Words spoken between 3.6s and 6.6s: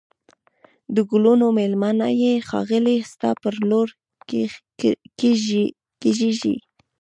لور کږېږی